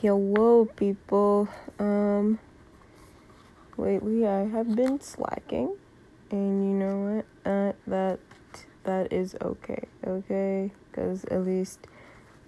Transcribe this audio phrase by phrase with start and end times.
[0.00, 1.46] Hello, people.
[1.78, 2.38] Um,
[3.76, 5.76] lately I have been slacking,
[6.30, 7.52] and you know what?
[7.52, 8.18] Uh, that
[8.84, 11.86] that is okay, okay, because at least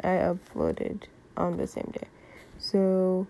[0.03, 1.03] I uploaded
[1.37, 2.09] on the same day.
[2.57, 3.27] So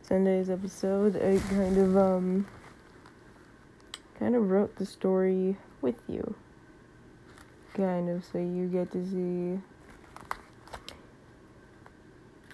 [0.00, 2.46] Sunday's episode, I kind of um
[4.18, 6.34] kind of wrote the story with you,
[7.74, 9.60] kind of, so you get to see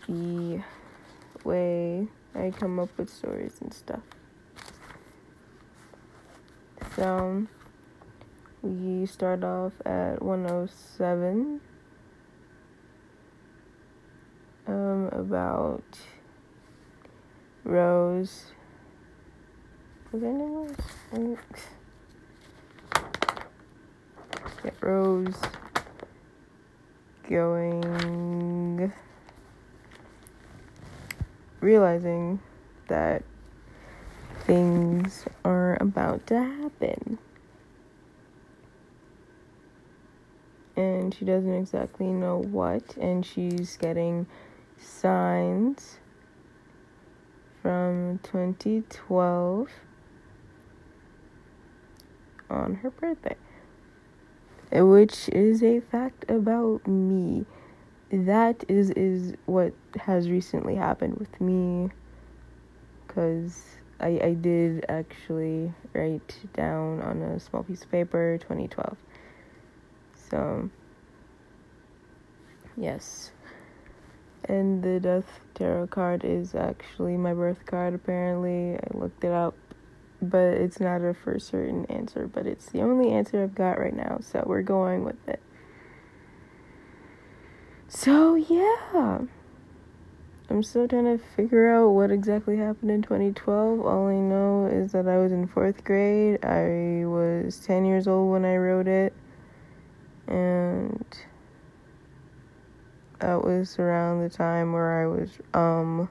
[0.09, 0.63] the
[1.45, 4.01] way I come up with stories and stuff.
[6.97, 7.47] So
[8.63, 11.61] we start off at 107
[14.67, 15.85] um about
[17.65, 18.53] Rose
[20.13, 21.37] was her name Rose?
[24.65, 25.37] Yeah, Rose
[27.29, 28.93] going
[31.61, 32.41] realizing
[32.89, 33.23] that
[34.45, 37.19] things are about to happen.
[40.77, 44.27] And she doesn't exactly know what, and she's getting
[44.79, 45.99] signs
[47.63, 49.69] from 2012
[52.49, 53.37] on her birthday,
[54.73, 57.45] which is a fact about me
[58.11, 61.91] that is is what has recently happened with me.
[63.07, 63.65] Because
[64.01, 68.97] I, I did actually write down on a small piece of paper 2012
[70.31, 70.71] so
[72.77, 73.33] yes.
[74.45, 78.77] And the death tarot card is actually my birth card apparently.
[78.77, 79.55] I looked it up
[80.21, 83.95] but it's not a for certain answer but it's the only answer i've got right
[83.95, 85.41] now so we're going with it
[87.89, 89.21] so, yeah.
[90.51, 93.81] I'm still trying to figure out what exactly happened in 2012.
[93.81, 96.43] All I know is that I was in fourth grade.
[96.43, 99.13] I was 10 years old when I wrote it.
[100.27, 101.05] And
[103.19, 106.09] that was around the time where I was um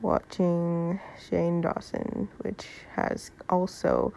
[0.00, 4.14] watching Shane Dawson, which has also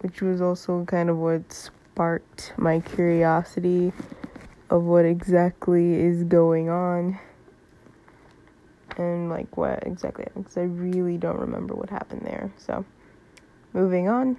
[0.00, 3.92] which was also kind of what sparked my curiosity
[4.70, 7.18] of what exactly is going on
[8.96, 12.52] and like what exactly because I really don't remember what happened there.
[12.56, 12.84] So,
[13.72, 14.38] moving on.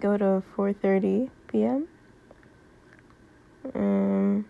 [0.00, 1.88] Go to 4:30 p.m.
[3.74, 4.44] Um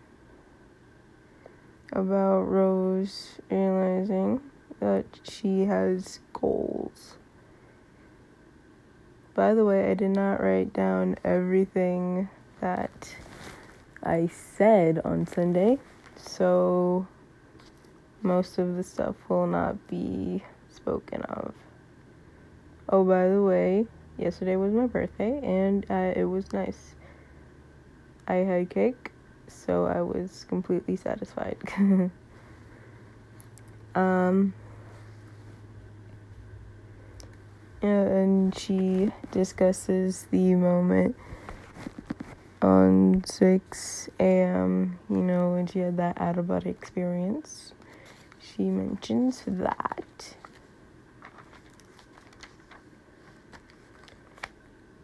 [1.93, 4.41] about Rose realizing
[4.81, 7.17] that she has goals.
[9.35, 12.29] By the way, I did not write down everything
[12.61, 13.15] that
[14.05, 15.79] I said on Sunday.
[16.17, 17.07] So
[18.23, 21.55] most of the stuff will not be spoken of.
[22.89, 23.87] Oh, by the way,
[24.19, 26.95] yesterday was my birthday and uh, it was nice.
[28.27, 29.11] I had cake,
[29.49, 31.59] so I was completely satisfied.
[33.95, 34.55] um,
[37.83, 41.17] and she discusses the moment
[42.65, 47.73] on 6 a.m., you know, when she had that out of body experience.
[48.41, 50.35] She mentions that.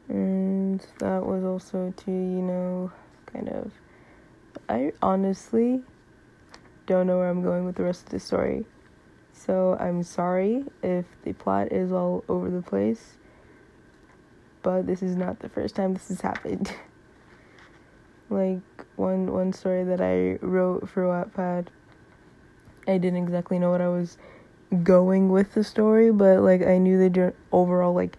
[0.09, 2.91] And that was also to, you know,
[3.33, 3.73] kind of.
[4.69, 5.83] I honestly
[6.87, 8.65] don't know where I'm going with the rest of the story.
[9.33, 13.19] So I'm sorry if the plot is all over the place.
[14.63, 16.73] But this is not the first time this has happened.
[18.31, 18.61] like
[18.97, 21.67] one one story that I wrote for Wattpad.
[22.87, 24.17] I didn't exactly know what I was
[24.83, 28.17] going with the story, but like I knew the overall like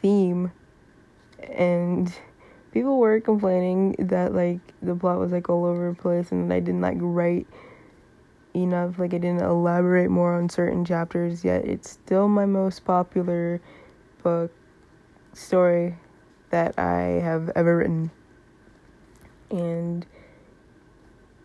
[0.00, 0.50] theme,
[1.42, 2.12] and
[2.72, 6.60] people were complaining that like the plot was like all over the place and I
[6.60, 7.46] didn't like write
[8.54, 8.98] enough.
[8.98, 13.60] Like I didn't elaborate more on certain chapters yet it's still my most popular
[14.22, 14.50] book
[15.32, 15.96] story
[16.50, 18.10] that I have ever written
[19.58, 20.06] and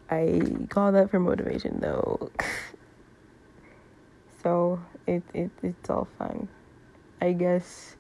[0.10, 2.32] I call that for motivation though.
[4.44, 6.48] so it, it it's all fine.
[7.22, 7.96] I guess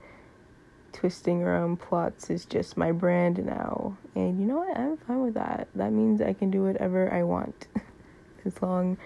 [0.93, 3.97] twisting around plots is just my brand now.
[4.15, 4.77] And you know what?
[4.77, 5.67] I'm fine with that.
[5.75, 7.67] That means I can do whatever I want.
[8.45, 8.97] as long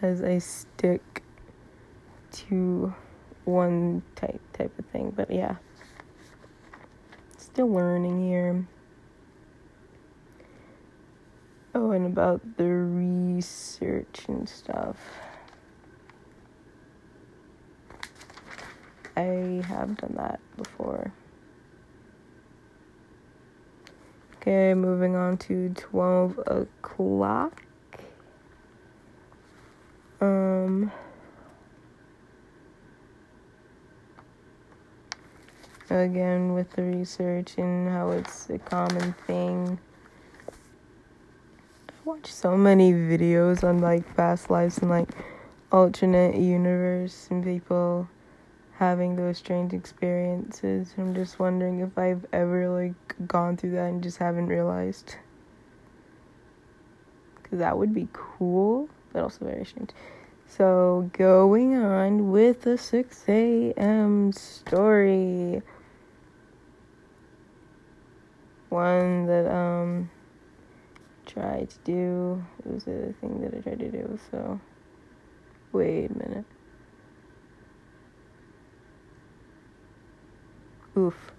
[0.00, 1.22] as I stick
[2.32, 2.94] to
[3.44, 5.12] one type type of thing.
[5.14, 5.56] But yeah.
[7.38, 8.66] Still learning here.
[11.76, 14.96] Oh, and about the research and stuff.
[19.16, 21.12] I have done that before.
[24.36, 27.62] Okay, moving on to 12 o'clock.
[30.20, 30.92] Um,
[35.90, 39.78] again, with the research and how it's a common thing.
[42.04, 45.08] Watch so many videos on like past lives and like
[45.72, 48.06] alternate universe and people
[48.74, 50.92] having those strange experiences.
[50.98, 55.16] I'm just wondering if I've ever like gone through that and just haven't realized.
[57.44, 59.92] Cuz that would be cool, but also very strange.
[60.46, 64.30] So, going on with the 6 a.m.
[64.32, 65.62] story.
[68.68, 69.93] One that um
[71.34, 72.44] tried to do.
[72.64, 74.60] It was a thing that I tried to do, so
[75.72, 76.44] wait a minute.
[80.96, 81.32] Oof.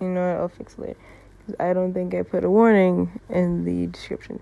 [0.00, 0.40] You know what?
[0.40, 0.96] I'll fix it later.
[1.38, 4.40] Because I don't think I put a warning in the description.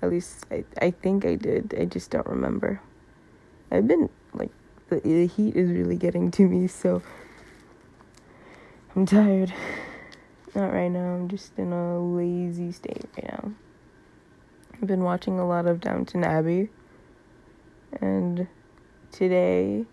[0.00, 1.74] At least I, I think I did.
[1.78, 2.80] I just don't remember.
[3.70, 4.50] I've been, like,
[4.88, 7.02] the, the heat is really getting to me, so
[8.96, 9.52] I'm tired.
[10.54, 11.14] Not right now.
[11.14, 13.52] I'm just in a lazy state right now.
[14.74, 16.68] I've been watching a lot of Downton Abbey.
[18.00, 18.46] And
[19.10, 19.86] today,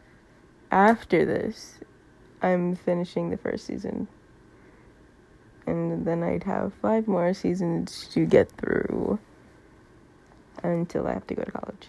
[0.72, 1.80] after this,
[2.42, 4.08] I'm finishing the first season.
[5.66, 9.20] And then I'd have five more seasons to get through
[10.64, 11.88] until I have to go to college.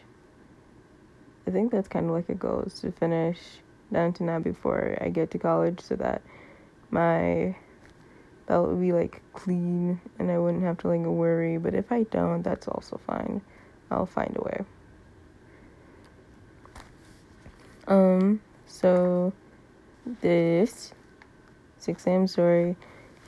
[1.47, 3.39] I think that's kind of like a goal is to finish
[3.93, 6.23] Downton Abbey before I get to college so that
[6.91, 7.57] my
[8.51, 11.57] that would be like clean and I wouldn't have to like worry.
[11.57, 13.43] But if I don't, that's also fine.
[13.93, 14.65] I'll find a way.
[17.87, 19.33] Um, so
[20.21, 20.93] this
[21.79, 22.27] 6 a.m.
[22.27, 22.75] story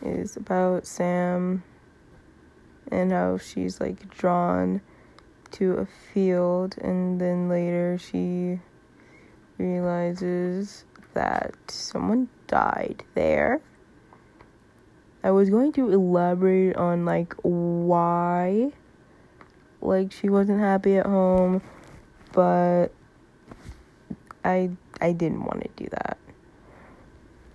[0.05, 1.63] is about Sam
[2.91, 4.81] and how she's like drawn
[5.53, 8.59] to a field, and then later she
[9.57, 10.85] realizes
[11.15, 13.61] that someone died there.
[15.25, 18.73] I was going to elaborate on like why
[19.81, 21.63] like she wasn't happy at home,
[22.33, 22.89] but
[24.45, 24.71] I
[25.01, 26.19] I didn't want to do that.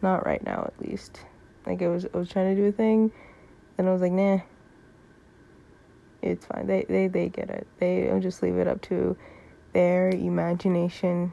[0.02, 1.22] Not right now, at least.
[1.66, 3.12] Like I was, I was trying to do a thing,
[3.78, 4.40] and I was like, nah.
[6.22, 6.68] It's fine.
[6.68, 7.68] They, they, they get it.
[7.80, 9.16] They I'll just leave it up to
[9.74, 11.32] their imagination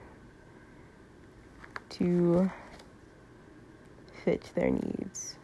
[1.91, 2.51] to
[4.25, 5.37] fit their needs.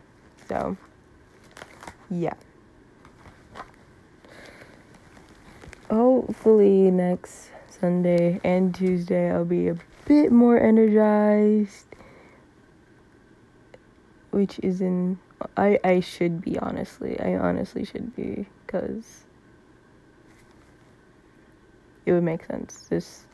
[0.51, 0.77] So,
[2.11, 2.35] yeah.
[5.89, 9.77] Hopefully next Sunday and Tuesday I'll be a
[10.07, 11.87] bit more energized
[14.33, 15.21] which is in
[15.57, 17.21] I I should be honestly.
[17.21, 19.27] I honestly should be cuz
[22.05, 22.89] it would make sense.
[22.89, 23.27] This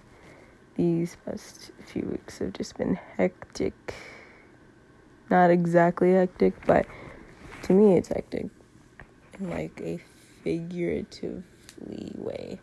[0.75, 3.95] these past few weeks have just been hectic.
[5.29, 6.87] Not exactly hectic, but
[7.63, 8.47] to me it's hectic
[9.39, 9.99] in like a
[10.45, 12.61] figuratively way.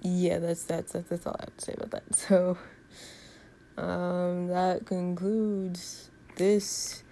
[0.00, 2.04] Yeah, that's that's that's, that's all I have to say about that.
[2.14, 2.58] So
[3.76, 7.04] um, that concludes this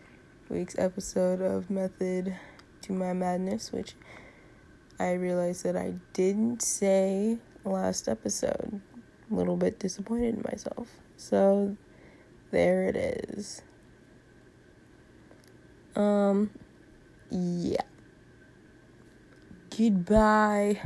[0.48, 2.34] week's episode of Method
[2.82, 3.94] to My Madness, which
[4.98, 8.80] I realized that I didn't say last episode.
[9.30, 10.88] A little bit disappointed in myself.
[11.16, 11.76] So
[12.50, 13.62] there it is.
[15.94, 16.50] Um,
[17.30, 17.80] yeah.
[19.76, 20.80] Goodbye.